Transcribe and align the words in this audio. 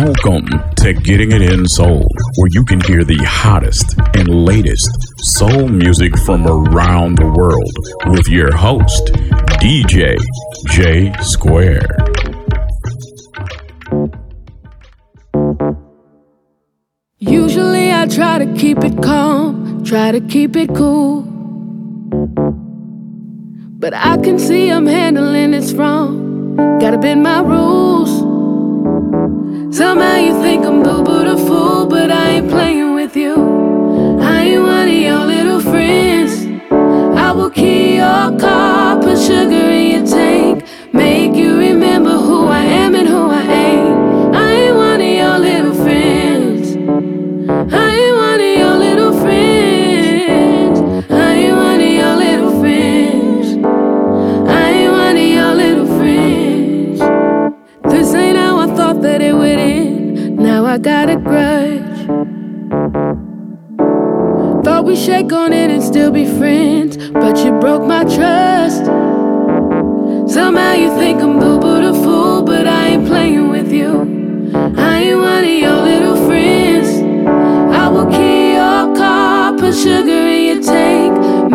Welcome 0.00 0.46
to 0.76 0.92
Getting 0.92 1.32
It 1.32 1.42
In 1.42 1.66
Soul, 1.66 2.06
where 2.36 2.48
you 2.52 2.64
can 2.64 2.80
hear 2.82 3.02
the 3.02 3.18
hottest 3.24 3.98
and 4.14 4.28
latest 4.28 4.88
soul 5.18 5.66
music 5.66 6.16
from 6.18 6.46
around 6.46 7.18
the 7.18 7.26
world 7.26 7.74
with 8.06 8.28
your 8.28 8.56
host, 8.56 9.06
DJ 9.58 10.16
J 10.68 11.12
Square. 11.20 11.88
Usually 17.18 17.92
I 17.92 18.06
try 18.06 18.38
to 18.38 18.54
keep 18.54 18.84
it 18.84 19.02
calm, 19.02 19.82
try 19.84 20.12
to 20.12 20.20
keep 20.20 20.54
it 20.54 20.72
cool. 20.76 21.22
But 23.80 23.94
I 23.94 24.16
can 24.18 24.38
see 24.38 24.70
I'm 24.70 24.86
handling 24.86 25.50
this 25.50 25.72
wrong. 25.72 26.54
Gotta 26.78 26.98
bend 26.98 27.24
my 27.24 27.40
rules. 27.40 28.37
Somehow 29.70 30.16
you 30.16 30.40
think 30.40 30.64
I'm 30.64 30.82
boo 30.82 31.02
boo 31.02 31.24
the 31.24 31.36
fool, 31.36 31.86
but 31.86 32.10
I 32.10 32.30
ain't 32.30 32.48
playing 32.50 32.94
with 32.94 33.14
you. 33.14 33.34
I 34.20 34.42
ain't 34.42 34.62
one 34.62 34.88
of 34.88 34.94
your 34.94 35.24
little 35.26 35.60
friends. 35.60 36.46
I 36.70 37.32
will 37.32 37.50
key 37.50 37.96
your 37.96 38.38
car, 38.38 39.00
put 39.00 39.18
sugar 39.18 39.68
in 39.70 39.90
your 39.92 40.06
tank, 40.06 40.64
make 40.94 41.34
you 41.34 41.58
remember 41.58 42.12
who 42.12 42.46
I 42.46 42.64
am 42.64 42.94
and 42.94 43.07
Got 60.82 61.10
a 61.10 61.16
grudge. 61.16 62.06
Thought 64.64 64.84
we 64.84 64.94
shake 64.94 65.32
on 65.32 65.52
it 65.52 65.70
and 65.70 65.82
still 65.82 66.12
be 66.12 66.24
friends, 66.24 66.96
but 67.10 67.36
you 67.44 67.50
broke 67.58 67.82
my 67.82 68.04
trust. 68.04 68.84
Somehow 70.32 70.74
you 70.74 70.96
think 70.96 71.20
I'm 71.20 71.40
boo 71.40 71.58
boo 71.58 71.82
the 71.82 71.92
fool, 71.92 72.42
but 72.42 72.68
I 72.68 72.88
ain't 72.90 73.06
playing 73.08 73.48
with 73.48 73.72
you. 73.72 74.52
I 74.78 74.98
ain't 74.98 75.18
one 75.18 75.44
of 75.44 75.50
your 75.50 75.82
little 75.82 76.16
friends. 76.26 76.88
I 77.76 77.88
will 77.88 78.06
key 78.06 78.52
your 78.52 78.94
car, 78.96 79.52
put 79.58 79.74
sugar 79.74 80.26
in 80.28 80.44
your 80.46 80.62
tank, 80.62 81.47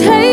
Hate 0.00 0.31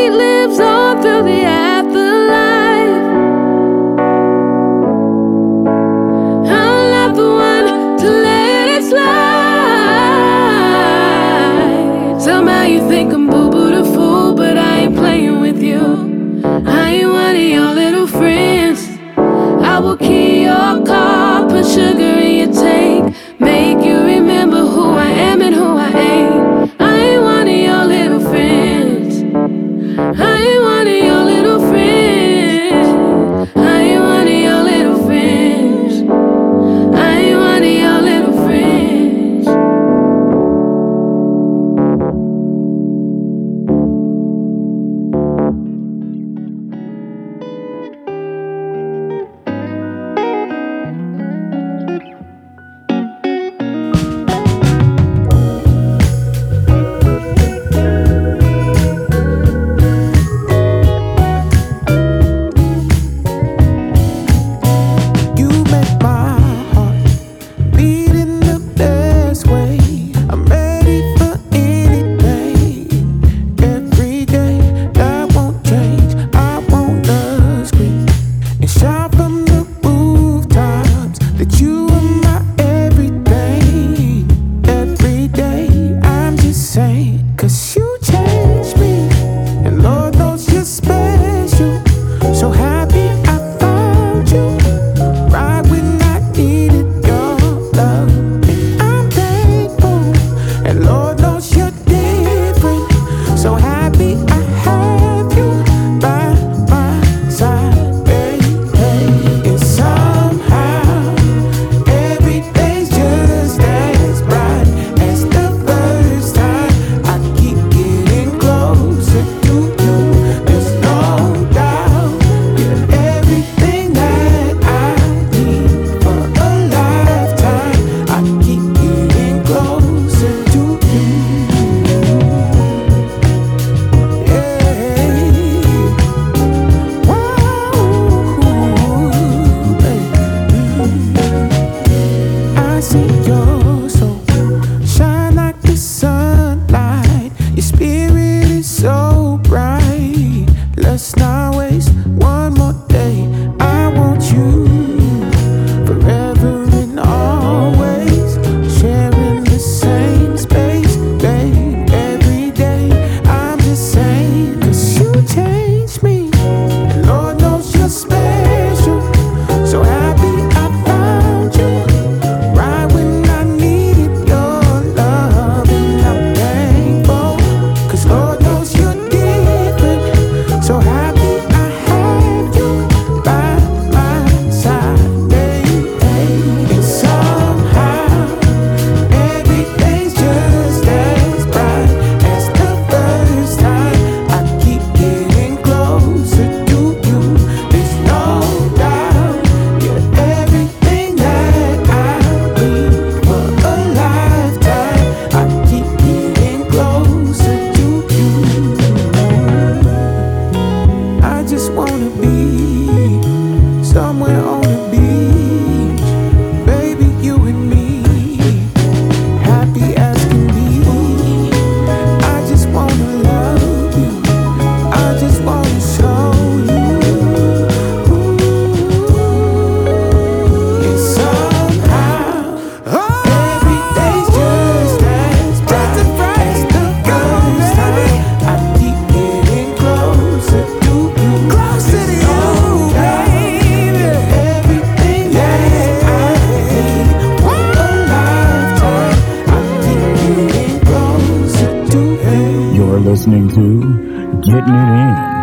written 254.60 254.74
in 254.76 255.39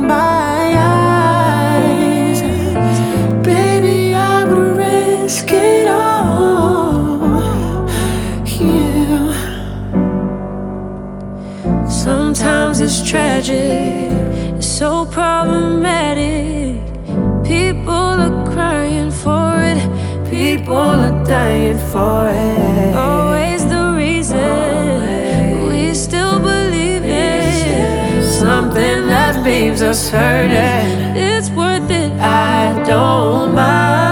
my 0.00 0.74
eyes. 1.76 2.40
Baby, 3.42 4.14
I 4.14 4.44
would 4.44 4.76
risk 4.76 5.50
it 5.50 5.88
all. 5.88 7.38
Yeah. 8.44 9.32
Sometimes 11.88 12.80
it's 12.80 13.02
tragic, 13.08 14.12
it's 14.56 14.66
so 14.66 15.04
problematic. 15.06 16.82
People 17.44 18.14
are 18.26 18.44
crying 18.52 19.10
for 19.10 19.54
it, 19.72 19.80
people 20.30 20.76
are 20.76 21.24
dying 21.24 21.78
for 21.92 22.28
it. 22.28 22.94
Oh. 22.94 23.17
leaves 29.48 29.80
us 29.80 30.10
hurting. 30.10 31.16
It's 31.16 31.48
worth 31.50 31.90
it. 31.90 32.12
I 32.20 32.84
don't 32.86 33.54
mind. 33.54 34.07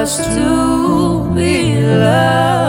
Just 0.00 0.22
to 0.30 1.28
be 1.34 1.82
loved. 1.82 2.67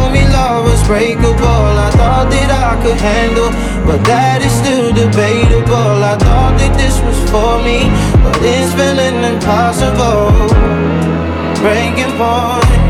told 0.00 0.12
me 0.12 0.26
love 0.28 0.64
was 0.64 0.82
breakable. 0.86 1.64
I 1.86 1.90
thought 1.92 2.28
that 2.30 2.50
I 2.50 2.72
could 2.82 3.00
handle, 3.00 3.50
but 3.84 4.02
that 4.04 4.40
is 4.42 4.52
still 4.52 4.92
debatable. 4.92 5.96
I 6.12 6.16
thought 6.16 6.56
that 6.58 6.72
this 6.76 6.96
was 7.04 7.18
for 7.30 7.60
me, 7.62 7.78
but 8.24 8.38
it's 8.40 8.72
feeling 8.78 9.18
impossible. 9.32 10.48
Breaking 11.60 12.12
point. 12.16 12.89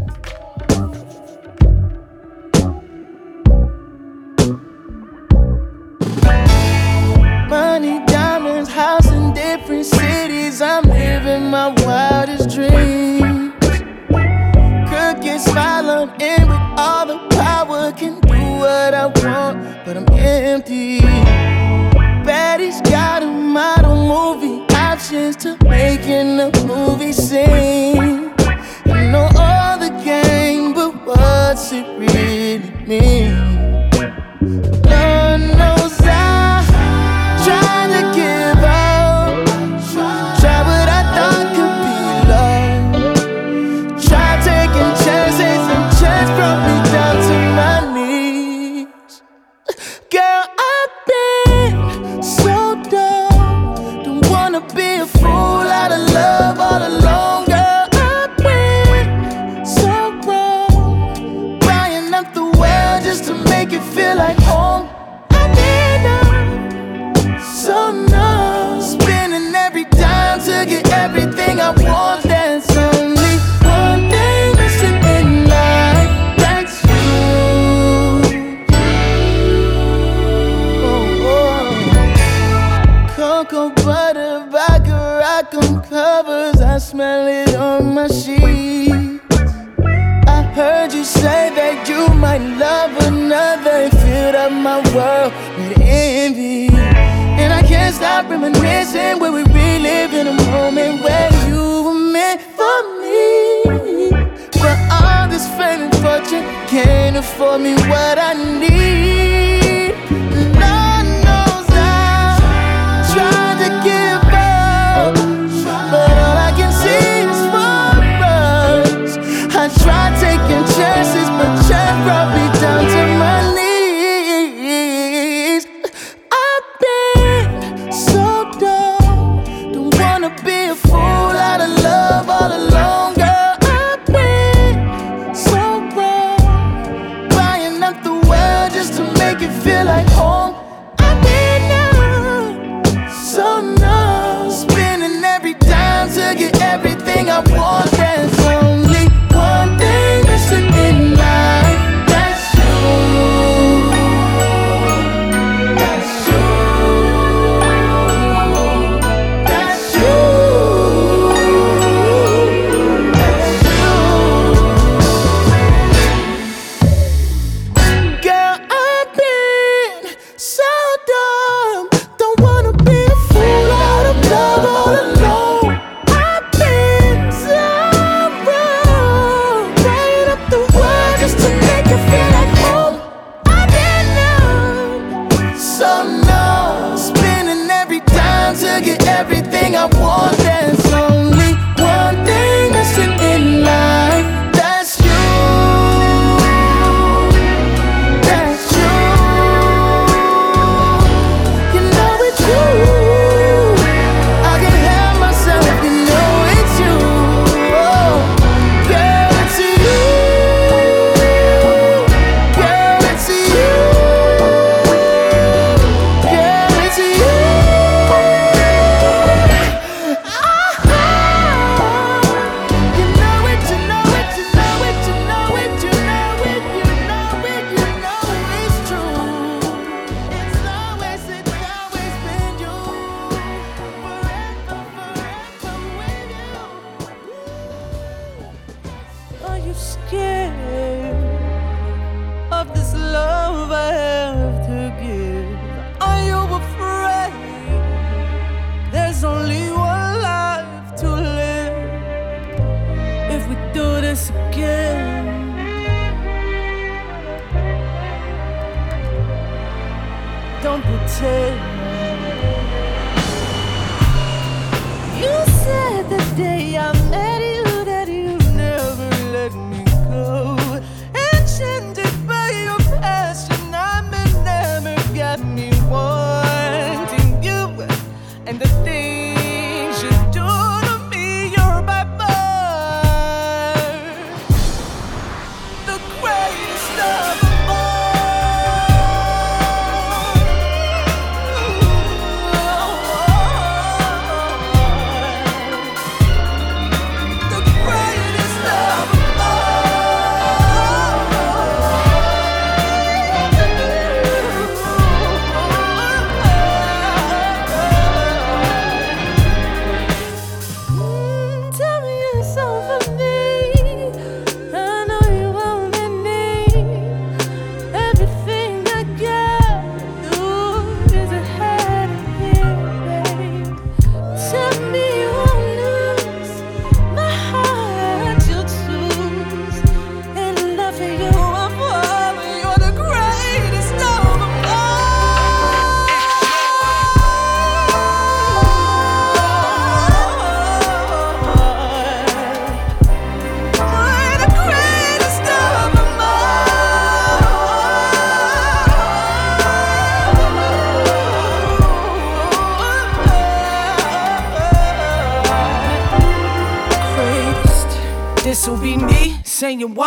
it 31.73 31.87
really 31.97 32.59
mean? 32.85 33.50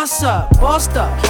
Boss 0.05 0.21
up, 0.21 0.59
bossed 0.59 0.97
up. 0.97 1.24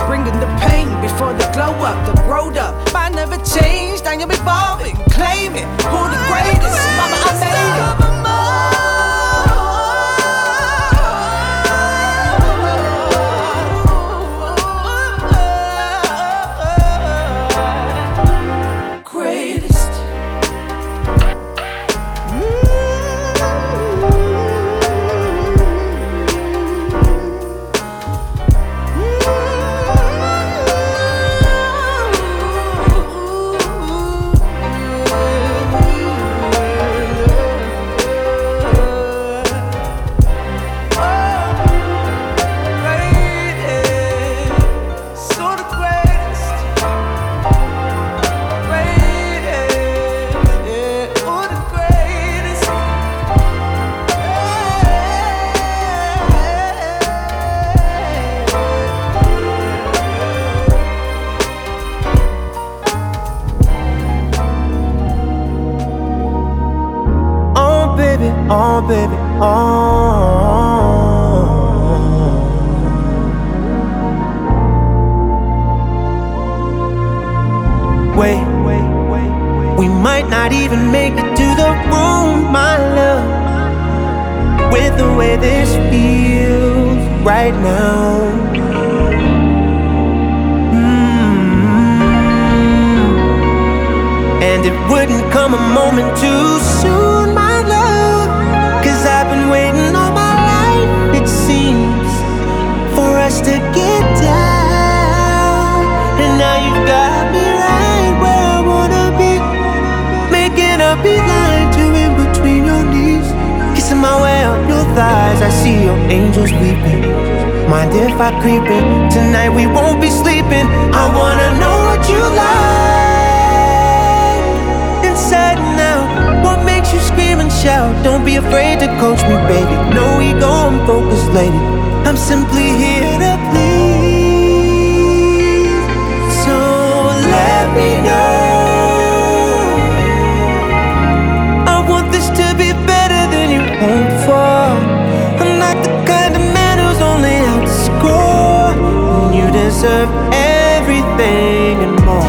deserve 149.86 150.10
everything 150.34 151.78
and 151.86 151.96
more. 152.06 152.26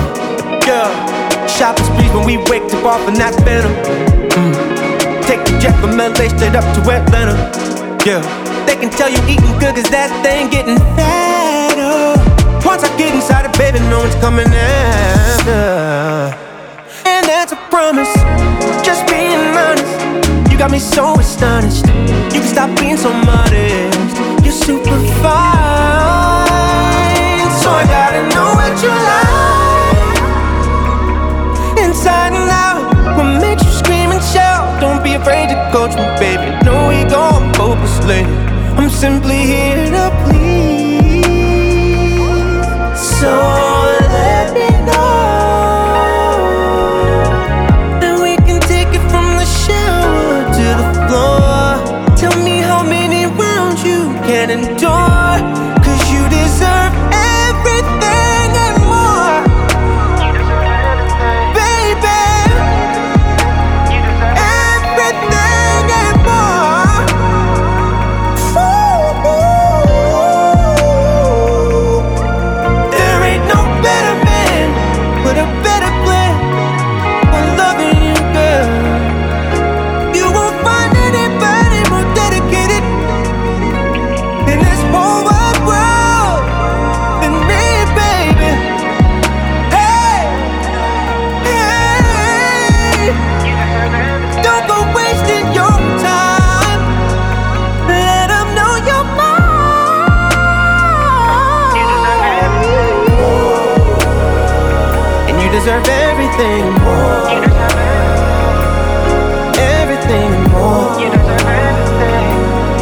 shop 1.48 1.74
the 1.76 1.84
streets 1.88 2.12
when 2.12 2.26
we 2.26 2.36
wake 2.50 2.68
up 2.76 2.84
off 2.84 3.08
and 3.08 3.16
that's 3.16 3.40
better. 3.48 3.72
Mm. 4.36 4.52
Take 5.24 5.40
the 5.48 5.58
jet 5.58 5.74
from 5.80 5.96
LA 5.96 6.28
straight 6.36 6.54
up 6.54 6.66
to 6.76 6.80
Atlanta. 6.90 7.32
Yeah, 8.04 8.20
they 8.66 8.76
can 8.76 8.90
tell 8.90 9.08
you 9.08 9.16
eating 9.24 9.56
good 9.58 9.74
cause 9.74 9.88
that 9.88 10.10
thing 10.22 10.50
getting 10.50 10.76
fatter. 10.96 12.20
Once 12.68 12.84
I 12.84 12.90
get 12.98 13.14
inside 13.14 13.46
it, 13.48 13.56
baby, 13.56 13.80
no 13.88 14.00
one's 14.00 14.14
coming 14.16 14.48
after. 14.52 16.36
And 17.08 17.24
that's 17.24 17.52
a 17.52 17.60
promise, 17.72 18.12
just 18.84 19.08
being 19.08 19.40
honest. 19.56 20.52
You 20.52 20.58
got 20.58 20.70
me 20.70 20.78
so 20.78 21.18
astonished. 21.18 21.86
You 22.34 22.40
can 22.42 22.48
stop 22.54 22.68
being 22.78 22.98
so 22.98 23.10
modest. 23.24 24.44
You're 24.44 24.52
super 24.52 24.98
fine. 25.22 26.15
I 27.76 27.84
gotta 27.84 28.22
know 28.34 28.50
what 28.58 28.72
you 28.82 28.88
like. 28.88 29.36
Inside 31.84 32.32
and 32.32 32.50
out, 32.50 32.80
what 33.16 33.28
makes 33.40 33.62
you 33.64 33.70
scream 33.70 34.10
and 34.12 34.22
shout? 34.24 34.80
Don't 34.80 35.02
be 35.04 35.12
afraid 35.12 35.50
to 35.50 35.56
coach 35.70 35.94
me, 35.94 36.06
baby. 36.18 36.48
No 36.64 36.90
ego, 36.90 37.20
I'm 37.20 37.54
hopelessly. 37.54 38.24
I'm 38.78 38.88
simply 38.88 39.40
here 39.52 39.90
to 39.90 40.10
please. 40.24 41.26
So. 43.20 43.75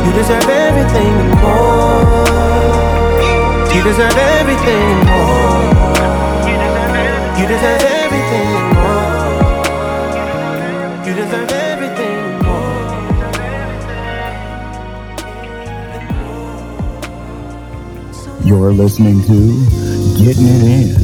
You 0.05 0.13
deserve 0.13 0.49
everything 0.49 1.13
and 1.23 1.35
more. 1.43 2.25
You 3.75 3.83
deserve 3.83 4.17
everything 4.17 4.87
and 4.95 5.05
more. 5.11 5.63
You 7.39 7.47
deserve 7.49 7.83
everything 8.03 8.49
and 8.59 8.69
more. 8.77 9.15
You 11.07 11.13
deserve 11.15 11.51
everything 11.51 12.17
and 12.29 12.39
more. 12.47 12.75
You're 18.45 18.73
listening 18.73 19.23
to 19.23 19.39
Getting 20.19 20.47
It 20.47 20.63
In 20.65 21.04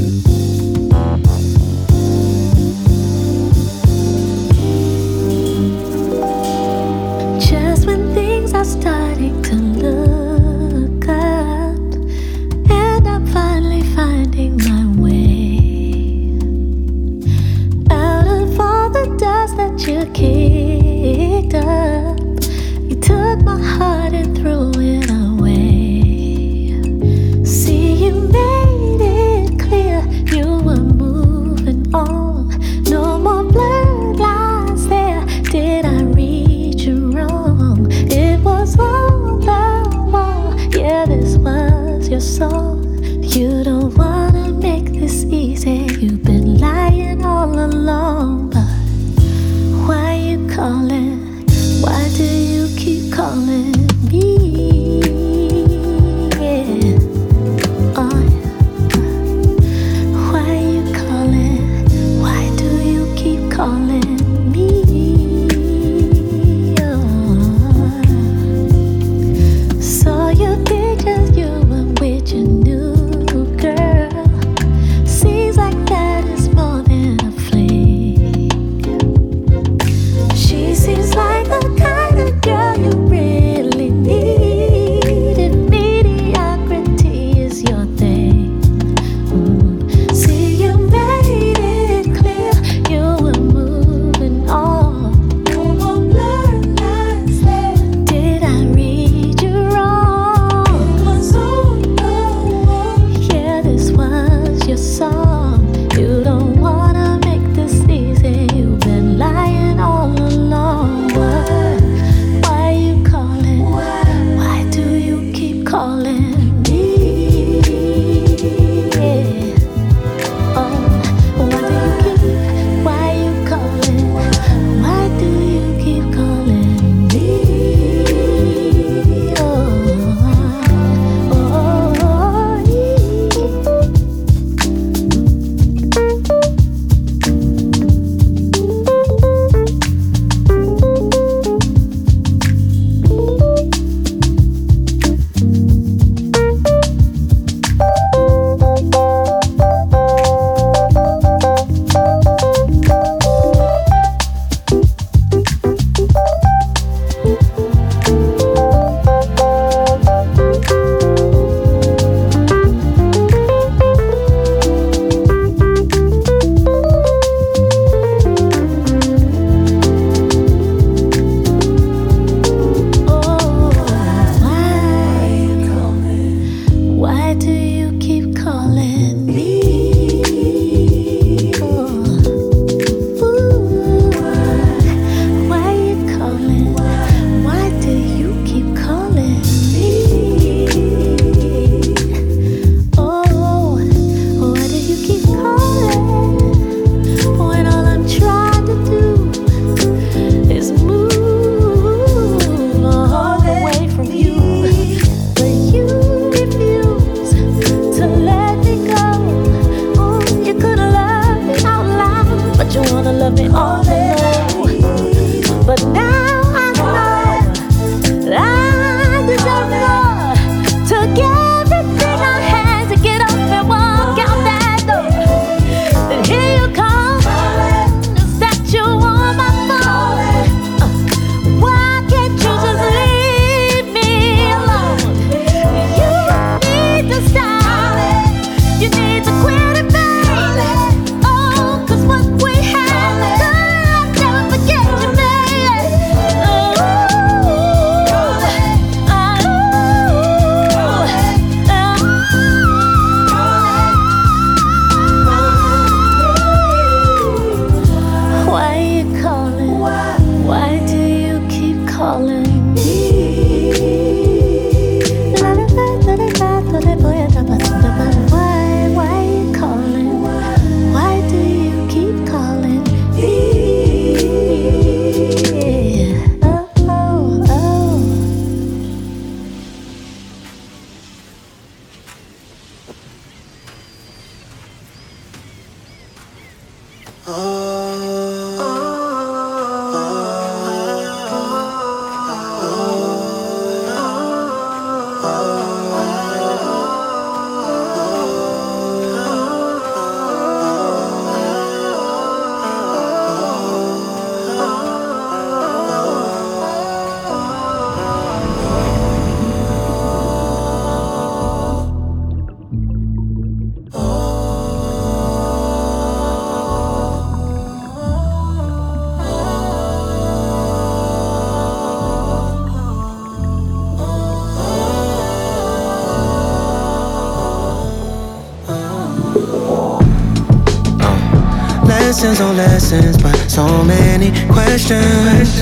lessons 332.21 332.41
on 332.43 332.55
lessons, 332.55 333.17
but 333.17 333.35
so 333.49 333.83
many 333.83 334.31
questions. 334.53 335.57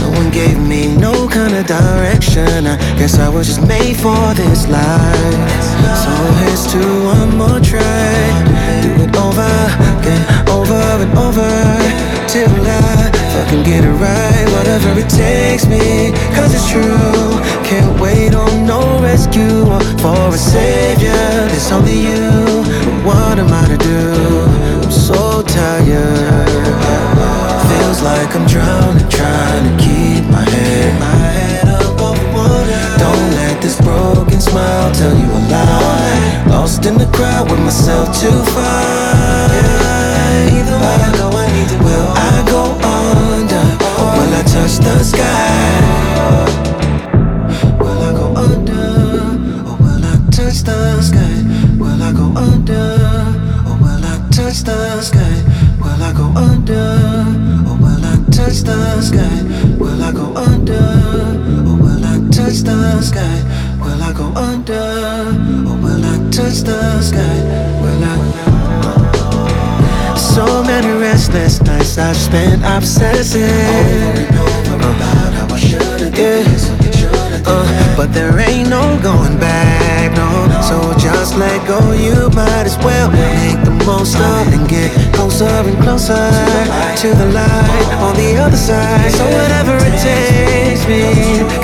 No 0.00 0.08
one 0.16 0.30
gave 0.30 0.58
me 0.58 0.96
no 0.96 1.28
kind 1.28 1.54
of 1.54 1.66
direction. 1.66 2.66
I 2.66 2.78
guess 2.96 3.18
I 3.18 3.28
was 3.28 3.48
just 3.48 3.68
made 3.68 3.96
for 3.96 4.32
this 4.32 4.66
life. 4.66 5.50
So 6.00 6.12
here's 6.40 6.64
to 6.72 6.80
one 7.04 7.36
more 7.36 7.60
try. 7.60 8.16
Do 8.80 8.90
it 9.04 9.14
over, 9.14 9.52
again, 10.00 10.24
over 10.48 10.80
and 11.04 11.12
over 11.20 11.52
till 12.32 12.48
I 12.48 13.12
fucking 13.34 13.62
get 13.64 13.84
it 13.84 13.96
right. 14.00 14.46
Whatever 14.56 14.98
it 14.98 15.10
takes 15.10 15.66
me, 15.66 16.12
cause 16.32 16.54
it's 16.54 16.70
true. 16.70 17.36
Can't 17.68 18.00
wait 18.00 18.34
on 18.34 18.64
no 18.64 18.80
rescue 19.02 19.68
or 19.68 19.80
for 20.00 20.32
a 20.32 20.38
savior. 20.38 21.28
It's 21.52 21.70
only 21.70 22.08
you. 22.08 22.64
What 23.04 23.38
am 23.38 23.52
I 23.52 23.68
to 23.68 23.76
do? 23.76 24.59
Tired. 25.50 26.48
Feels 27.68 28.00
like 28.02 28.34
I'm 28.36 28.46
drowning, 28.46 29.08
trying 29.08 29.64
to 29.66 29.72
keep 29.82 30.24
my 30.30 30.44
head, 30.48 31.68
up 31.68 32.00
over 32.00 32.26
water. 32.32 32.98
Don't 32.98 33.30
let 33.32 33.60
this 33.60 33.76
broken 33.80 34.40
smile 34.40 34.92
tell 34.92 35.16
you 35.16 35.26
a 35.26 35.40
lie. 35.50 36.44
Lost 36.46 36.86
in 36.86 36.96
the 36.98 37.06
crowd 37.12 37.50
with 37.50 37.60
myself 37.60 38.16
too 38.20 38.30
far. 38.54 39.50
Either 40.56 40.78
way 40.82 40.96
I 41.02 41.10
go, 41.18 41.30
I 41.34 41.46
need 41.52 41.68
to. 41.68 41.76
Will 41.84 42.08
I 42.14 42.44
go 42.46 42.62
under? 42.86 43.64
Or 44.00 44.08
will 44.16 44.32
I 44.34 44.42
touch 44.46 44.78
the 44.78 45.02
sky? 45.02 45.80
Will 47.80 48.02
I 48.02 48.12
go 48.12 48.26
under? 48.36 48.86
Or 49.68 49.76
will 49.82 50.04
I 50.04 50.16
touch 50.30 50.62
the 50.62 51.02
sky? 51.02 51.42
Will 51.76 52.02
I 52.02 52.12
go 52.12 52.26
under? 52.38 52.96
Or 53.68 53.76
will 53.82 54.04
I 54.04 54.28
touch 54.30 54.62
the 54.62 55.00
sky? 55.02 55.39
Will 56.20 56.26
I 56.26 56.32
go 56.32 56.40
under? 56.40 56.88
Or 57.66 57.76
will 57.80 58.04
I 58.04 58.16
touch 58.30 58.60
the 58.60 59.00
sky? 59.00 59.42
Will 59.78 60.02
I 60.02 60.12
go 60.12 60.34
under? 60.34 60.74
Or 61.66 61.76
will 61.80 62.04
I 62.04 62.18
touch 62.30 62.60
the 62.60 63.00
sky? 63.00 63.42
Will 63.80 64.02
I 64.02 64.12
go 64.12 64.26
under? 64.34 64.74
Or 65.66 65.76
will 65.80 66.04
I 66.04 66.18
touch 66.30 66.60
the 66.68 67.00
sky? 67.00 67.40
Will 67.80 68.04
I? 68.04 68.16
So 70.16 70.62
many 70.62 70.92
restless 71.00 71.62
nights 71.62 71.96
I've 71.96 72.16
spent 72.16 72.62
obsessing 72.64 73.42
over 73.42 74.20
and 74.20 74.36
over 74.36 74.74
about 74.76 75.32
how 75.32 75.54
I 75.54 75.58
should've 75.58 76.14
this, 76.14 76.68
uh, 77.46 77.94
but 77.96 78.12
there 78.12 78.38
ain't 78.40 78.68
no 78.68 79.00
going 79.02 79.38
back, 79.38 79.79
no. 80.08 80.30
So 80.62 80.76
just 80.98 81.36
let 81.36 81.58
go. 81.66 81.92
You 81.92 82.30
might 82.30 82.64
as 82.64 82.76
well 82.78 83.10
make 83.10 83.58
the 83.64 83.74
most 83.84 84.16
of 84.16 84.46
and 84.52 84.68
get 84.68 84.90
closer 85.14 85.44
and 85.44 85.76
closer 85.82 86.30
to 87.02 87.08
the 87.20 87.28
light 87.32 87.88
on 88.06 88.14
the 88.16 88.36
other 88.36 88.56
side. 88.56 89.10
So 89.12 89.24
whatever 89.24 89.76
it 89.80 89.96
takes 90.00 90.86
me, 90.86 91.04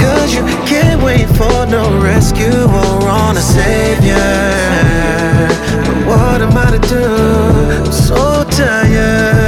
cause 0.03 0.34
you 0.34 0.45
can't 0.66 1.03
wait 1.03 1.28
for 1.39 1.66
no 1.66 2.01
rescue 2.03 2.64
or 2.64 3.09
on 3.09 3.37
a 3.37 3.41
savior. 3.41 4.16
But 5.87 5.99
what 6.09 6.41
am 6.43 6.57
I 6.57 6.70
to 6.76 6.82
do? 6.89 7.05
I'm 7.84 7.93
so 7.93 8.45
tired. 8.51 9.47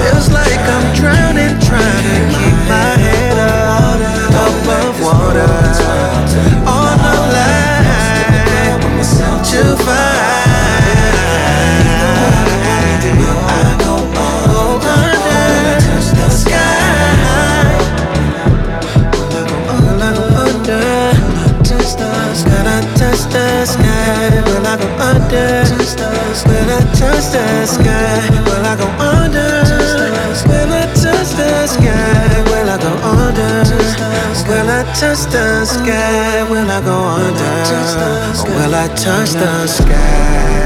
Feels 0.00 0.30
like 0.30 0.60
I'm 0.74 0.86
drowning, 0.94 1.58
drowning 1.60 2.45
On 6.66 6.98
the 7.04 7.14
line 7.34 7.96
to 9.50 9.76
find. 9.84 10.16
I 20.06 20.12
go 20.12 20.26
under? 20.44 20.82
Will 22.44 22.68
I 22.68 22.80
touch 22.96 23.22
the 23.32 23.64
sky? 23.64 24.30
Will 24.46 24.66
I 24.66 24.76
go 24.76 24.88
under? 25.08 25.48
Will 26.46 26.70
I 26.70 26.80
touch 26.94 27.26
the 27.32 27.66
sky? 27.66 28.28
Will 28.46 28.66
I 28.66 28.76
go 28.76 28.86
under? 29.02 29.50
Will 30.48 30.72
I 30.72 30.84
touch 30.94 31.30
the 31.38 31.66
sky? 31.66 32.42
Will 32.50 32.68
I 32.68 32.76
go 32.78 32.92
under? 33.02 33.52
Will 34.48 34.70
I 34.70 34.82
touch 34.94 35.22
the 35.32 35.64
sky? 35.64 35.95
Will 36.76 36.82
I 36.82 36.88
go 36.88 36.98
under? 37.04 38.52
Or 38.52 38.54
will 38.54 38.74
I 38.74 38.88
touch 38.88 39.30
the 39.30 39.66
sky? 39.66 40.65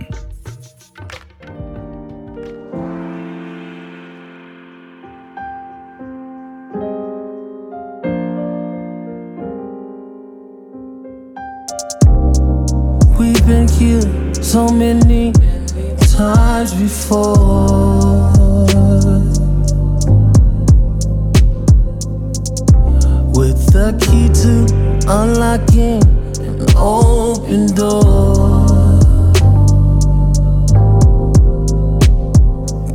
So 14.51 14.67
many 14.67 15.31
times 16.11 16.73
before. 16.73 18.33
With 23.31 23.61
the 23.71 23.95
key 24.01 24.27
to 24.41 24.67
unlocking 25.07 26.03
an 26.43 26.67
open 26.75 27.67
door. 27.75 28.67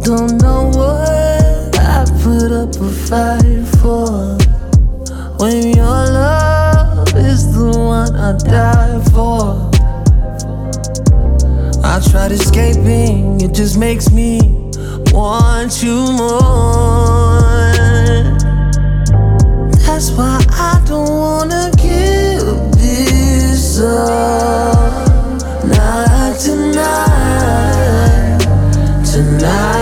Don't 0.05 0.37
know 0.43 0.69
what 0.77 1.79
I 1.79 2.05
put 2.23 2.53
up 2.53 2.77
a 2.77 2.91
fight 3.09 3.65
for. 3.81 4.37
When 5.39 5.75
your 5.75 6.05
love 6.21 7.17
is 7.17 7.51
the 7.55 7.71
one 7.79 8.15
I 8.15 8.37
die 8.37 9.01
for. 9.11 9.66
I 11.97 11.99
tried 11.99 12.31
escaping, 12.31 13.41
it 13.41 13.55
just 13.55 13.79
makes 13.79 14.11
me 14.11 14.39
want 15.13 15.83
you 15.83 16.13
more. 16.13 17.41
That's 19.87 20.11
why 20.11 20.45
I 20.51 20.85
don't 20.87 21.09
wanna 21.09 21.71
give 21.79 22.45
this 22.77 23.81
up. 23.81 25.09
Not 25.65 26.39
tonight, 26.39 28.41
tonight. 29.11 29.76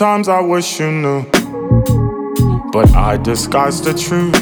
Sometimes 0.00 0.28
I 0.28 0.40
wish 0.40 0.80
you 0.80 0.90
knew, 0.90 1.26
but 2.72 2.90
I 2.96 3.18
disguise 3.18 3.82
the 3.82 3.92
truth. 3.92 4.34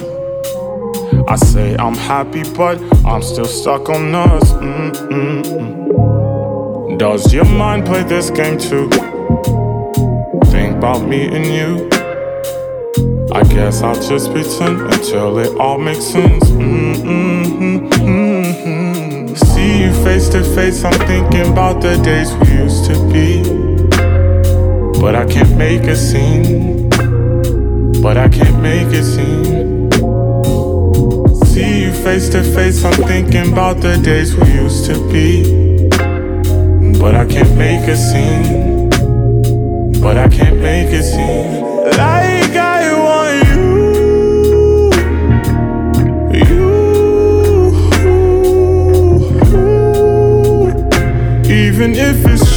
I 1.29 1.35
say 1.35 1.75
I'm 1.77 1.97
happy, 1.97 2.45
but 2.57 2.81
I'm 3.05 3.23
still 3.23 3.45
stuck 3.45 3.89
on 3.89 4.15
us. 4.15 4.53
Mm-mm-mm. 4.53 5.89
Does 6.97 7.35
your 7.35 7.45
mind 7.45 7.87
play 7.87 8.05
this 8.05 8.31
game 8.31 8.57
too? 8.57 8.89
Think 10.53 10.77
about 10.77 11.03
me 11.09 11.27
and 11.27 11.45
you. 11.45 11.89
I 13.33 13.43
guess 13.43 13.83
I'll 13.83 14.01
just 14.01 14.31
pretend 14.31 14.81
until 14.81 15.41
it 15.41 15.59
all 15.59 15.79
makes 15.79 16.05
sense. 16.05 16.45
Mm-hmm. 16.51 17.89
See 19.35 19.81
you 19.83 19.93
face 20.05 20.29
to 20.29 20.45
face, 20.55 20.85
I'm 20.85 20.93
thinking 21.09 21.51
about 21.51 21.81
the 21.83 21.97
days 21.97 22.33
we 22.33 22.47
used 22.63 22.85
to 22.85 22.95
be. 23.13 23.68
But 25.01 25.15
I 25.15 25.25
can't 25.27 25.57
make 25.57 25.85
a 25.85 25.95
scene. 25.95 26.89
But 28.03 28.17
I 28.17 28.29
can't 28.29 28.61
make 28.61 28.89
a 28.89 29.03
scene. 29.03 29.91
See 31.47 31.83
you 31.83 31.93
face 31.93 32.29
to 32.31 32.43
face, 32.43 32.85
I'm 32.85 32.93
thinking 33.05 33.53
about 33.53 33.81
the 33.81 33.97
days 33.99 34.35
we 34.37 34.47
used 34.53 34.87
to 34.87 34.95
be. 35.13 35.89
But 36.99 37.15
I 37.15 37.25
can't 37.27 37.57
make 37.57 37.87
a 37.89 37.97
scene. 37.97 38.91
But 40.01 40.19
I 40.19 40.29
can't 40.29 40.59
make 40.59 40.93
a 40.93 41.03
scene. 41.03 41.63
Like 41.97 42.57
I 42.57 42.93
want 43.05 43.49
you. 43.51 43.71
You. 46.39 46.69
Even 51.45 51.95
if 51.95 52.27
it's 52.27 52.48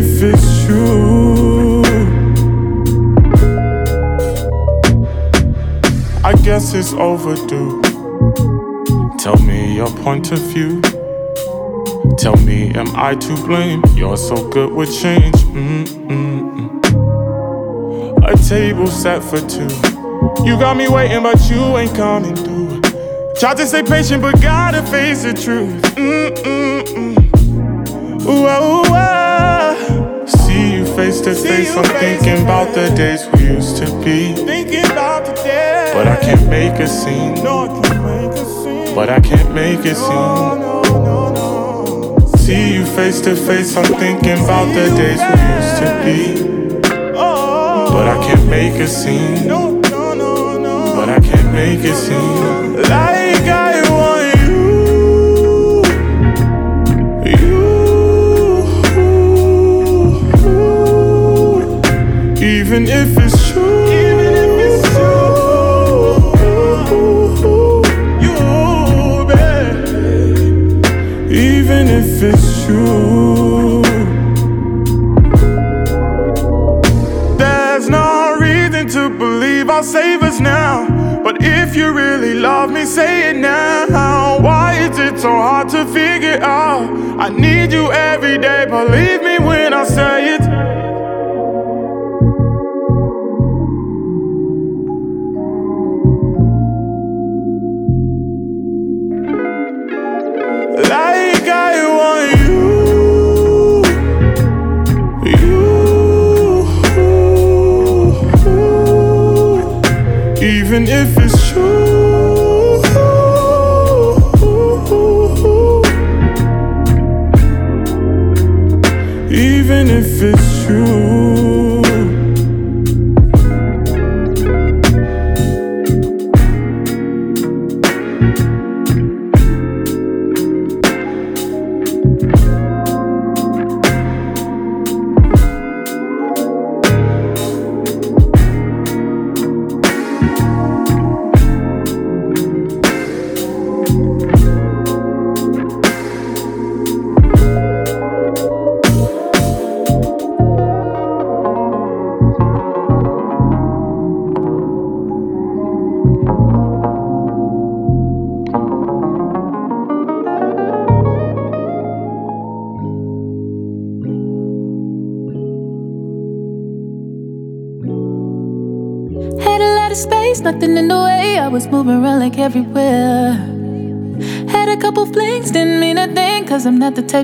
if 0.00 0.22
it's 0.22 0.64
true. 0.64 1.82
I 6.24 6.32
guess 6.42 6.72
it's 6.74 6.92
overdue. 6.94 7.82
Tell 9.18 9.36
me 9.38 9.76
your 9.76 9.90
point 9.90 10.32
of 10.32 10.38
view. 10.52 10.80
Tell 12.16 12.36
me, 12.36 12.72
am 12.74 12.88
I 12.96 13.14
to 13.14 13.34
blame? 13.46 13.82
You're 13.94 14.16
so 14.16 14.48
good 14.48 14.72
with 14.72 14.90
change. 15.02 15.36
Mm-mm-mm. 15.52 16.80
A 18.24 18.34
table 18.48 18.86
set 18.86 19.22
for 19.22 19.40
two. 19.40 19.68
You 20.46 20.58
got 20.58 20.76
me 20.76 20.88
waiting, 20.88 21.22
but 21.22 21.38
you 21.50 21.76
ain't 21.76 21.94
coming 21.94 22.36
through. 22.36 22.80
Tried 23.38 23.58
to 23.58 23.66
stay 23.66 23.82
patient, 23.82 24.22
but 24.22 24.40
gotta 24.40 24.82
face 24.82 25.24
the 25.24 25.34
truth. 25.34 25.82
Mm-mm-mm. 25.96 27.20
You 28.22 28.46
face 31.10 31.20
to 31.22 31.34
face. 31.34 31.76
I'm 31.76 31.84
thinking 31.84 32.42
about 32.44 32.74
the 32.74 32.88
days 32.94 33.26
we 33.32 33.40
used 33.54 33.76
to 33.78 33.86
be. 34.04 34.32
Thinking 34.34 34.84
about 34.84 35.26
the 35.26 35.32
days. 35.32 35.92
But 35.94 36.06
I 36.06 36.16
can't 36.16 36.48
make 36.48 36.78
a 36.78 36.86
scene. 36.86 37.34
No, 37.42 37.64
I 37.64 37.68
can't 37.82 38.04
make 38.04 38.32
a 38.32 38.44
scene. 38.44 38.94
But 38.94 39.08
I 39.08 39.20
can't 39.20 39.52
make 39.54 39.84
a 39.84 39.94
scene. 39.94 40.60
See 42.38 42.74
you 42.74 42.84
face 42.84 43.20
to 43.22 43.34
face. 43.34 43.76
I'm 43.76 43.84
thinking 43.84 44.38
about 44.44 44.66
the 44.74 44.86
days 45.00 45.20
we 45.30 45.38
used 45.58 45.76
to 45.82 45.88
be. 46.04 46.18
Oh. 47.16 47.90
But 47.92 48.06
I 48.08 48.16
can't 48.26 48.48
make 48.48 48.74
a 48.74 48.86
scene. 48.86 49.48
But 49.48 51.08
I 51.08 51.20
can't 51.20 51.52
make 51.52 51.80
a 51.80 51.94
scene. 51.94 53.09
Even 62.72 62.86
if 62.86 63.18
it's 63.18 63.50
true. 63.50 63.84
You, 68.22 69.26
babe. 69.26 70.86
Even 71.32 71.88
if 71.88 72.22
it's 72.22 72.64
true. 72.64 73.82
There's 77.36 77.88
no 77.88 78.36
reason 78.38 78.86
to 78.90 79.10
believe 79.18 79.68
I'll 79.68 79.82
save 79.82 80.22
us 80.22 80.38
now. 80.38 80.86
But 81.24 81.42
if 81.42 81.74
you 81.74 81.90
really 81.90 82.34
love 82.34 82.70
me, 82.70 82.84
say 82.84 83.30
it 83.30 83.36
now. 83.36 84.38
Why 84.38 84.74
is 84.74 84.96
it 84.96 85.18
so 85.18 85.30
hard 85.30 85.70
to 85.70 85.84
figure 85.86 86.38
out? 86.40 86.88
I 87.18 87.30
need 87.30 87.72
you 87.72 87.90
every 87.90 88.38
day, 88.38 88.64
believe 88.66 89.24
me 89.24 89.40
when 89.40 89.74
I 89.74 89.82
say 89.82 90.36
it. 90.36 90.49
Even 110.70 110.86
if 110.86 111.18
it's 111.18 111.39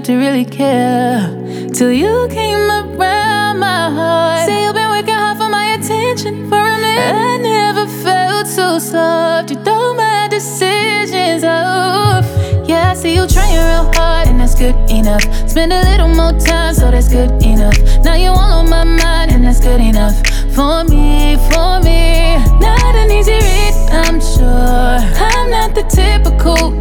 to 0.06 0.16
really 0.16 0.44
care. 0.44 1.26
Till 1.74 1.90
you 1.90 2.28
came 2.30 2.70
around 2.70 3.58
my 3.58 3.90
heart. 3.90 4.46
Say 4.46 4.62
you've 4.62 4.72
been 4.72 4.88
working 4.88 5.14
hard 5.14 5.36
for 5.36 5.48
my 5.48 5.74
attention 5.74 6.48
for 6.48 6.62
a 6.62 6.78
minute. 6.78 7.12
I 7.12 7.38
never 7.38 7.88
felt 8.04 8.46
so 8.46 8.78
soft. 8.78 9.50
You 9.50 9.58
know 9.64 9.94
my 9.94 10.28
decisions. 10.30 11.42
Oh, 11.42 12.22
yeah, 12.68 12.92
I 12.92 12.94
see 12.94 13.16
you 13.16 13.26
trying 13.26 13.56
real 13.56 13.90
hard, 13.94 14.28
and 14.28 14.38
that's 14.38 14.54
good 14.54 14.76
enough. 14.88 15.24
Spend 15.50 15.72
a 15.72 15.82
little 15.90 16.14
more 16.14 16.38
time, 16.38 16.72
so 16.72 16.88
that's 16.92 17.08
good 17.08 17.42
enough. 17.42 17.76
Now 18.04 18.14
you 18.14 18.28
all 18.28 18.60
on 18.60 18.70
my 18.70 18.84
mind, 18.84 19.32
and 19.32 19.44
that's 19.44 19.58
good 19.58 19.80
enough. 19.80 20.14
For 20.54 20.84
me, 20.84 21.34
for 21.50 21.80
me. 21.82 22.36
Not 22.60 22.94
an 22.94 23.10
easy 23.10 23.32
read, 23.32 23.74
I'm 23.90 24.20
sure. 24.20 24.98
I'm 25.26 25.50
not 25.50 25.74
the 25.74 25.82
typical 25.82 26.75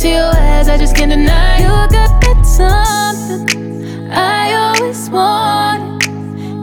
into 0.00 0.16
your 0.16 0.34
eyes, 0.34 0.66
I 0.68 0.78
just 0.78 0.96
can't 0.96 1.10
deny. 1.10 1.58
You 1.58 1.68
got 1.68 2.20
that 2.22 2.46
something 2.46 4.10
I 4.10 4.52
always 4.54 5.10
want. 5.10 6.02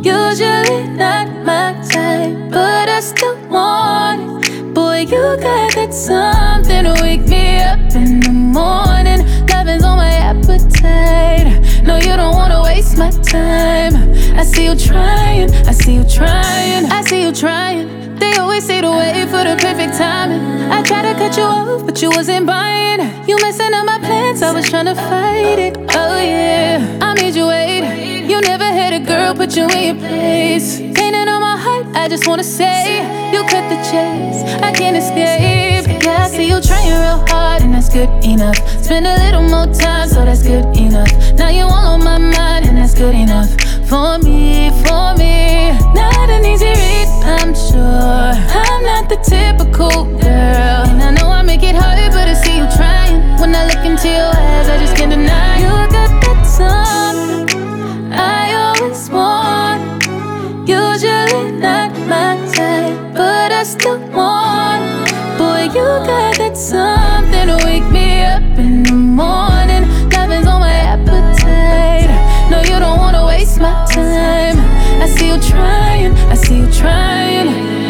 Usually 0.04 0.88
not 0.88 1.28
my 1.46 1.74
type, 1.88 2.36
but 2.50 2.90
I 2.90 3.00
still 3.00 3.38
want 3.48 4.48
it. 4.48 4.74
Boy, 4.74 5.02
you 5.02 5.38
got 5.38 5.74
that 5.76 5.94
something 5.94 6.84
to 6.86 6.96
wake 7.04 7.28
me 7.28 7.62
up 7.62 7.80
in 7.96 8.22
the 8.22 8.32
morning. 8.32 9.22
Loving's 9.48 9.84
on 9.84 9.98
my 9.98 10.14
appetite. 10.32 11.84
No, 11.84 11.98
you 11.98 12.16
don't 12.16 12.34
wanna 12.34 12.64
waste 12.64 12.98
my 12.98 13.12
time. 13.12 13.94
I 14.36 14.44
see 14.44 14.66
you 14.66 14.76
trying, 14.76 15.52
I 15.68 15.74
see 15.74 15.94
you 15.96 16.04
trying, 16.06 16.86
I 16.86 17.02
see 17.04 17.22
you 17.22 17.32
trying. 17.32 17.97
Always 18.40 18.66
say 18.66 18.82
to 18.82 18.90
wait 18.90 19.26
for 19.30 19.44
the 19.44 19.56
perfect 19.60 19.98
timing. 19.98 20.72
I 20.72 20.82
tried 20.84 21.12
to 21.12 21.14
cut 21.14 21.38
you 21.38 21.44
off, 21.44 21.86
but 21.86 22.02
you 22.02 22.10
wasn't 22.10 22.46
buying. 22.46 23.00
You 23.28 23.36
messing 23.38 23.74
up 23.74 23.86
my 23.86 24.00
plans, 24.00 24.42
I 24.42 24.52
was 24.52 24.70
trying 24.70 24.86
to 24.86 24.96
fight 24.96 25.60
it. 25.60 25.78
Oh 25.78 26.18
yeah, 26.20 27.00
I 27.02 27.14
made 27.16 27.36
you 27.36 27.48
wait. 27.48 28.28
You 28.30 28.42
never 28.42 28.64
had 28.66 28.94
a 28.94 29.00
girl 29.00 29.34
put 29.36 29.56
you 29.56 29.68
in 29.70 29.84
your 29.90 30.08
place. 30.08 30.80
Painting 30.80 31.28
on 31.28 31.42
my 31.42 31.58
heart, 31.58 31.86
I 31.96 32.08
just 32.08 32.28
wanna 32.28 32.44
say 32.44 33.02
you 33.34 33.42
cut 33.44 33.66
the 33.70 33.78
chase. 33.90 34.42
I 34.62 34.72
can't 34.72 34.98
escape. 34.98 36.04
Yeah, 36.04 36.26
I 36.26 36.28
see 36.28 36.48
you 36.48 36.62
trying 36.62 36.90
real 36.90 37.26
hard, 37.28 37.64
and 37.64 37.74
that's 37.74 37.90
good 37.90 38.10
enough. 38.24 38.58
Spend 38.84 39.06
a 39.08 39.16
little 39.24 39.44
more 39.44 39.68
time, 39.74 40.08
so 40.10 40.26
that's 40.26 40.44
good 40.44 40.66
enough. 40.76 41.12
Now 41.34 41.50
you 41.50 41.64
all 41.64 41.94
on 41.94 42.04
my 42.04 42.18
mind, 42.18 42.66
and 42.66 42.78
that's 42.78 42.94
good 42.94 43.16
enough 43.16 43.67
for 43.88 44.20
me, 44.20 44.70
for 44.84 45.16
me. 45.16 45.72
Not 45.96 46.30
an 46.30 46.46
easy 46.46 46.66
read, 46.66 47.08
I'm 47.24 47.54
sure. 47.56 48.32
I'm 48.62 48.84
not 48.84 49.10
the 49.10 49.18
typical 49.18 50.06
girl. 50.20 50.84
And 50.92 51.02
I 51.02 51.12
know 51.12 51.30
I 51.30 51.42
make 51.42 51.64
it 51.64 51.76
hard, 51.76 51.98
but 52.12 52.28
I 52.28 52.34
see 52.34 52.58
you 52.58 52.68
trying. 52.76 53.18
When 53.40 53.56
I 53.56 53.66
look 53.66 53.84
into 53.86 54.10
your 54.10 54.32
eyes, 54.36 54.68
I 54.70 54.78
just 54.80 54.96
can't 54.96 55.12
deny 55.12 55.60
you 55.64 55.72
got 55.96 56.12
that 56.24 56.44
something 56.60 58.12
I 58.12 58.44
always 58.66 59.10
want. 59.10 60.04
Usually 60.68 61.52
not 61.52 61.92
my 62.12 62.36
type, 62.54 63.14
but 63.14 63.52
I 63.52 63.64
still 63.64 64.00
want. 64.12 64.84
Boy, 65.38 65.64
you 65.76 65.88
got 66.12 66.36
that 66.38 66.58
something 66.58 67.48
to 67.48 67.58
wake 67.66 67.90
me 67.90 68.24
up 68.24 68.44
in 68.58 68.84
the 68.84 68.94
morning. 68.94 69.57
You 75.38 75.50
trying, 75.50 76.14
I 76.30 76.36
see 76.36 76.60
you 76.60 76.72
trying. 76.72 77.48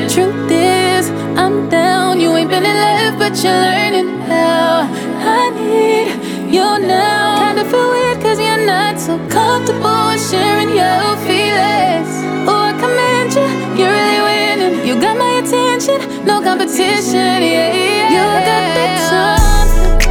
Truth 0.09 0.51
is, 0.51 1.09
I'm 1.37 1.69
down. 1.69 2.19
You 2.19 2.35
ain't 2.35 2.49
been 2.49 2.65
in 2.65 2.75
love, 2.75 3.19
but 3.19 3.33
you're 3.43 3.53
learning 3.53 4.19
how. 4.21 4.87
I 5.19 5.49
need 5.51 6.53
you 6.53 6.67
now. 6.79 7.39
Kinda 7.39 7.65
feel 7.69 7.89
weird, 7.89 8.21
cause 8.21 8.39
you're 8.39 8.65
not 8.65 8.99
so 8.99 9.17
comfortable 9.29 10.17
sharing 10.29 10.69
your 10.69 11.15
feelings. 11.27 12.11
Oh, 12.49 12.69
I 12.69 12.73
commend 12.81 13.33
you, 13.37 13.47
you're 13.77 13.91
really 13.91 14.21
winning. 14.27 14.87
You 14.87 14.99
got 14.99 15.17
my 15.17 15.39
attention, 15.41 16.25
no 16.25 16.41
competition. 16.41 17.37
Yeah, 17.43 17.73
yeah. 17.73 18.15
You 18.15 18.23
got 18.47 18.67
that 18.77 18.93
something 19.11 20.09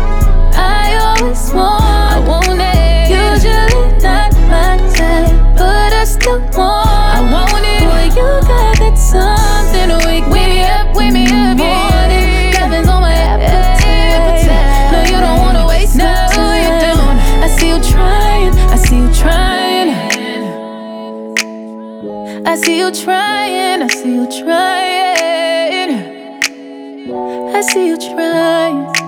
I 0.55 0.97
always 1.05 1.53
want. 1.53 1.83
I 2.15 2.19
want 2.29 2.61
it. 2.61 3.11
Usually 3.11 4.03
not 4.03 4.33
my 4.53 4.77
type, 4.95 5.33
but 5.59 5.93
I 5.93 6.05
still 6.05 6.41
want 6.57 6.96
something 9.17 9.89
to 9.93 9.99
wake 10.07 10.29
me 10.29 10.65
up, 10.65 10.95
wake 10.97 11.13
me 11.13 11.25
up. 11.27 11.59
Heaven's 12.59 12.89
on 12.89 13.01
my 13.03 13.15
appetite. 13.33 14.93
No, 14.93 14.99
you 15.13 15.19
don't 15.27 15.41
wanna 15.45 15.67
waste 15.67 15.97
no, 15.97 16.11
time. 16.33 16.63
you 16.65 16.73
don't. 16.85 17.17
I 17.45 17.49
see 17.57 17.69
you 17.73 17.81
trying. 17.93 18.53
I 18.75 18.77
see 18.87 18.99
you 19.03 19.11
trying. 19.23 19.89
I 22.47 22.55
see 22.63 22.79
you 22.79 22.91
trying. 23.05 23.83
I 23.83 23.89
see 23.89 24.15
you 24.19 24.27
trying. 24.41 25.93
I 27.57 27.61
see 27.63 27.87
you 27.89 27.97
trying. 27.97 29.06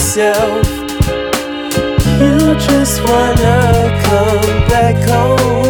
Yourself. 0.00 0.66
You 2.18 2.54
just 2.54 3.02
wanna 3.04 4.00
come 4.02 4.68
back 4.68 4.96
home. 5.06 5.69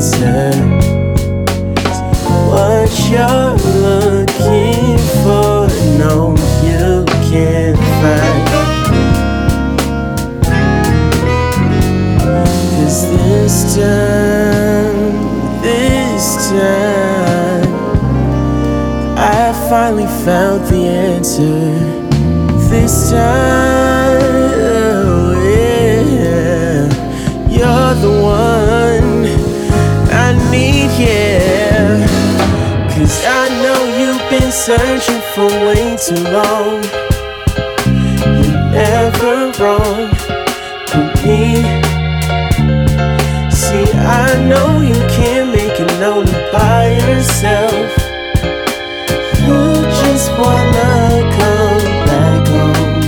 answer 0.00 0.50
what 2.48 2.90
you're 3.10 3.52
looking 3.84 4.96
for. 5.20 5.68
No, 5.98 6.34
you 6.64 7.04
can't 7.28 7.76
find. 8.00 8.48
Cause 12.72 13.00
this 13.10 13.76
time, 13.76 15.60
this 15.60 16.48
time, 16.48 17.68
I 19.18 19.52
finally 19.68 20.06
found 20.24 20.66
the 20.68 20.86
answer. 20.86 21.50
This 22.70 23.10
time. 23.10 23.49
searching 34.78 35.20
for 35.34 35.48
way 35.66 35.96
too 35.96 36.22
long. 36.30 36.80
You're 38.38 38.70
never 38.70 39.50
wrong 39.58 40.08
for 40.90 41.06
me. 41.26 41.42
See, 43.50 43.88
I 43.98 44.28
know 44.48 44.80
you 44.80 44.94
can't 45.16 45.48
make 45.50 45.76
it 45.80 45.90
lonely 45.98 46.40
by 46.52 46.82
yourself. 47.04 47.90
You 49.42 49.60
just 50.02 50.30
wanna 50.38 50.92
come 51.40 51.84
back 52.06 52.46
home. 52.54 53.02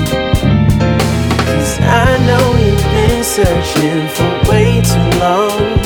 Cause 1.46 1.78
I 1.80 2.10
know 2.26 2.44
you've 2.62 2.88
been 2.96 3.22
searching 3.22 4.08
for 4.16 4.50
way 4.50 4.80
too 4.80 5.18
long. 5.20 5.81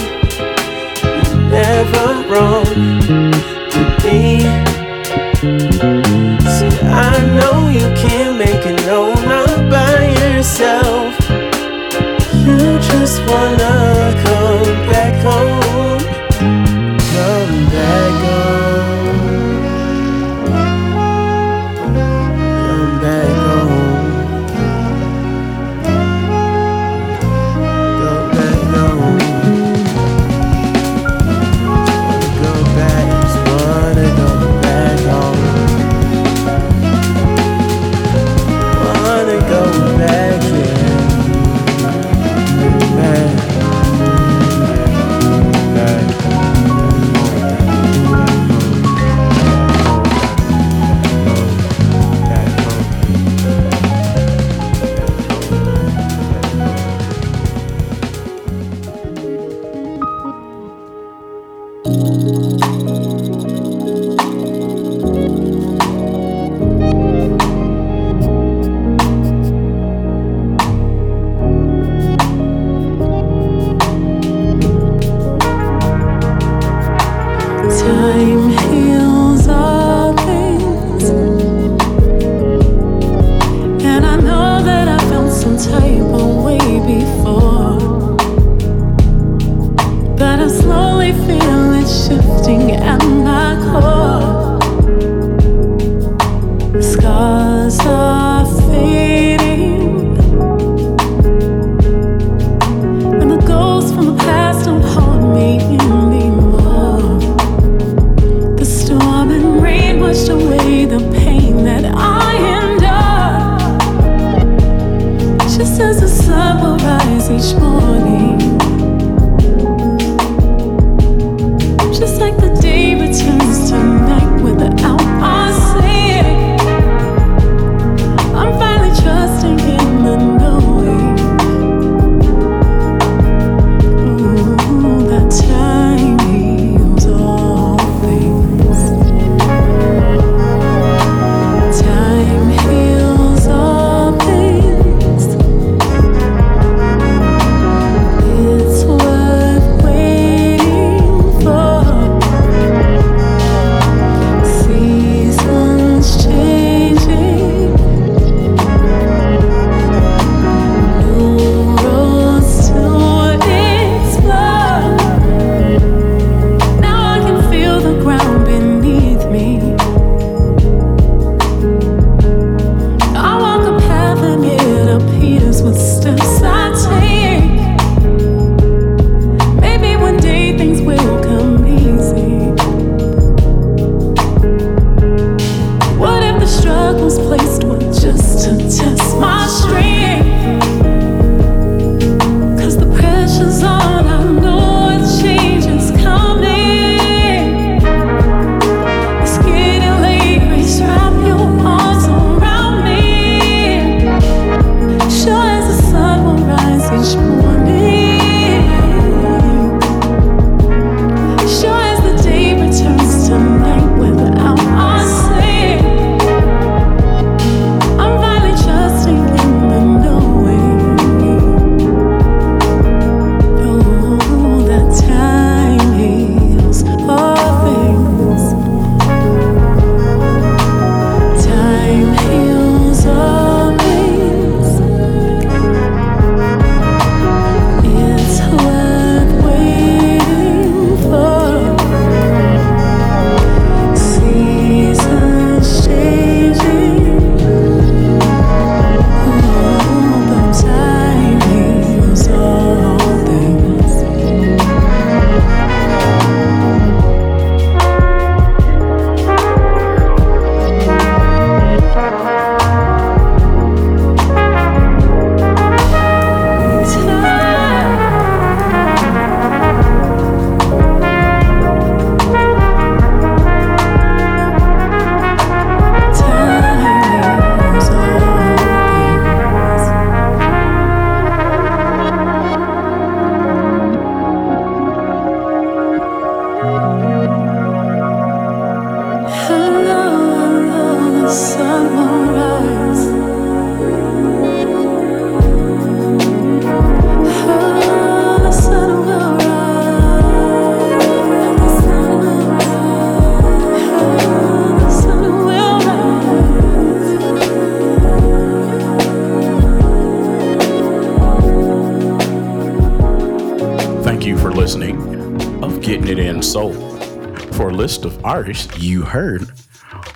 Artists 318.36 318.78
you 318.78 319.00
heard 319.00 319.48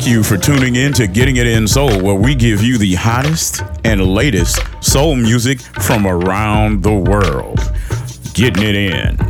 Thank 0.00 0.12
you 0.12 0.22
for 0.22 0.38
tuning 0.38 0.76
in 0.76 0.94
to 0.94 1.06
Getting 1.06 1.36
It 1.36 1.46
In 1.46 1.68
Soul, 1.68 2.00
where 2.00 2.14
we 2.14 2.34
give 2.34 2.62
you 2.62 2.78
the 2.78 2.94
hottest 2.94 3.62
and 3.84 4.02
latest 4.02 4.62
soul 4.82 5.14
music 5.14 5.60
from 5.60 6.06
around 6.06 6.82
the 6.82 6.94
world. 6.94 7.60
Getting 8.32 8.62
it 8.62 8.76
in. 8.76 9.29